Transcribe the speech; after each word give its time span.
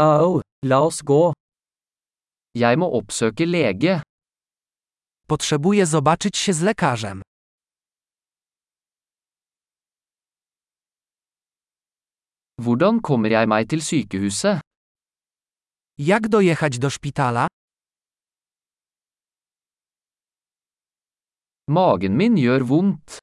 Au, 0.00 0.40
la 0.62 0.78
oss 0.86 1.02
gå. 1.02 1.32
Jeg 2.54 2.78
må 2.78 2.86
oppsøke 2.98 3.46
lege. 3.46 4.02
Potrzebuję 5.28 5.86
zobaczyć 5.86 6.36
się 6.36 6.52
z 6.52 6.62
lekarzem. 6.62 7.22
Hvordan 12.62 13.00
kommer 13.02 13.30
jeg 13.30 13.48
meg 13.48 13.68
til 13.68 13.82
sykehuset? 13.82 14.60
Jak 15.98 16.28
dojechać 16.28 16.78
do 16.78 16.90
szpitala? 16.90 17.46
Magen 21.66 22.16
min 22.16 22.36
gjør 22.38 22.62
vondt. 22.70 23.18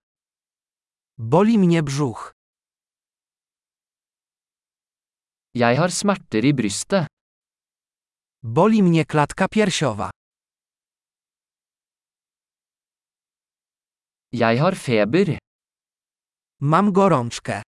Boli 1.17 1.57
mnie 1.57 1.83
brzuch. 1.83 2.34
Jeg 5.55 5.77
har 5.79 5.87
smerter 5.87 6.43
i 6.43 6.51
brystet. 6.53 7.07
Boli 8.43 8.81
mnie 8.81 9.05
klatka 9.05 9.47
piersiowa. 9.47 10.09
Jeg 14.31 14.59
har 14.59 14.75
feber. 14.75 15.37
Mam 16.61 16.91
gorączkę. 16.93 17.61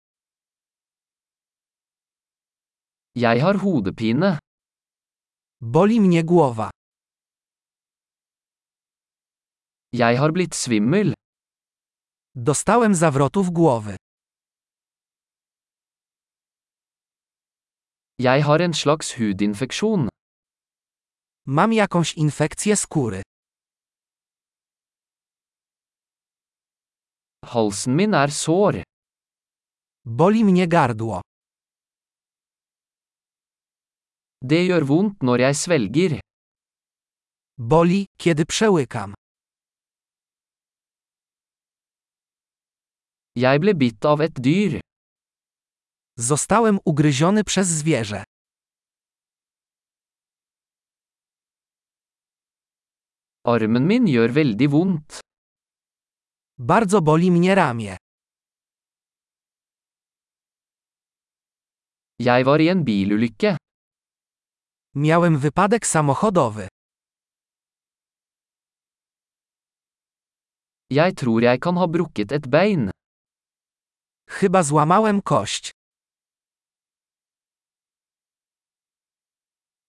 Jeg 3.15 3.41
har 3.43 3.57
hodepine. 3.57 4.38
Boli 5.60 6.01
mnie 6.01 6.24
głowa. 6.24 6.71
Jeg 9.93 10.18
har 10.18 10.32
blitt 10.32 10.55
svimmel. 10.55 11.15
Dostałem 12.34 12.95
zawrotów 12.95 13.51
głowy. 13.51 13.96
Jeg 18.19 18.45
har 18.45 18.61
en 18.65 18.75
slags 18.75 19.12
hudinfeksjon. 19.12 20.09
Mam 21.47 21.73
jakąś 21.73 22.15
infekcję 22.15 22.77
skóry. 22.77 23.23
Halsen 27.45 27.96
min 27.96 28.15
er 28.15 28.30
sår. 28.32 28.82
Boli 30.05 30.45
mnie 30.45 30.66
gardło. 30.66 31.21
Det 34.40 34.60
gjør 34.68 34.85
vondt 34.90 35.23
når 35.23 35.38
jeg 35.38 35.55
svelger. 35.57 36.21
Boli, 37.59 38.05
kiedy 38.18 38.45
przełykam. 38.46 39.15
Jeg 43.37 43.60
ble 43.60 43.74
bitt 43.74 44.05
av 44.05 44.21
et 44.21 44.35
dyr. 44.46 44.85
Zostałem 46.18 46.78
ugryziony 46.84 47.45
przez 47.45 47.68
zwierzę. 47.68 48.24
Armen 53.45 53.86
min 53.86 54.06
gjør 54.06 54.32
veldig 54.32 54.70
vondt. 54.70 55.20
Bardzo 56.59 57.00
boli 57.02 57.30
mnie 57.30 57.54
ramię. 57.54 57.96
Jeg 62.18 62.44
var 62.44 62.60
i 62.60 62.68
en 62.68 62.84
bilulykke. 62.84 63.56
Miałem 64.94 65.38
wypadek 65.38 65.87
samochodowy. 65.87 66.69
Jeg 70.91 71.16
tror 71.16 71.42
jeg 71.42 71.60
kan 71.60 71.76
ha 71.76 71.87
brukket 71.87 72.32
et 72.32 72.47
bein. 72.48 72.91
Chyba 74.28 74.62
złamałem 74.62 75.22
kość. 75.22 75.75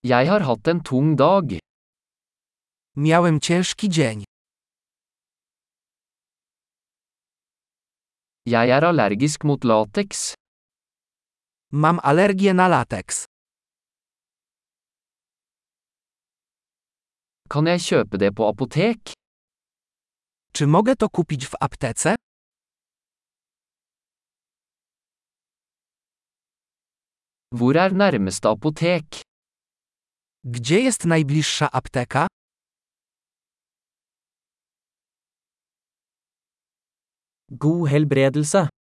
Jeg 0.07 0.29
har 0.31 0.43
hatt 0.47 0.67
en 0.71 0.79
tung 0.83 1.15
dag. 1.17 1.59
Miałem 2.95 3.39
ciężki 3.39 3.89
dzień. 3.89 4.23
Jeg 8.45 8.69
er 8.69 8.83
allergisk 8.83 9.43
mot 9.43 9.63
lateks. 9.63 10.33
Mam 11.71 11.99
alergię 12.03 12.53
na 12.53 12.67
lateks. 12.67 13.25
Kan 17.49 17.65
jeg 17.67 17.79
kjøpe 17.79 18.17
det 18.17 18.31
på 18.35 18.47
apotek? 18.47 19.11
Czy 20.53 20.67
mogę 20.67 20.95
to 20.95 21.09
kupić 21.09 21.45
w 21.47 21.55
aptece? 21.59 22.15
Hvor 27.51 27.75
er 27.75 27.93
nærmeste 27.93 28.49
apotek? 28.49 29.26
Gdzie 30.49 30.79
jest 30.79 31.05
najbliższa 31.05 31.71
apteka? 31.71 32.27
God 37.51 37.89
helbredelse. 37.89 38.67